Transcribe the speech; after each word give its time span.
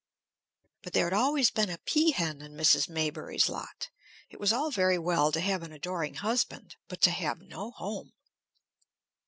But 0.81 0.93
there 0.93 1.05
had 1.05 1.13
always 1.13 1.51
been 1.51 1.69
a 1.69 1.77
pea 1.77 2.09
hen 2.09 2.41
in 2.41 2.53
Mrs. 2.55 2.89
Maybury's 2.89 3.47
lot. 3.47 3.91
It 4.31 4.39
was 4.39 4.51
all 4.51 4.71
very 4.71 4.97
well 4.97 5.31
to 5.31 5.39
have 5.39 5.61
an 5.61 5.71
adoring 5.71 6.15
husband, 6.15 6.75
but 6.87 7.01
to 7.01 7.11
have 7.11 7.39
no 7.39 7.69
home! 7.69 8.11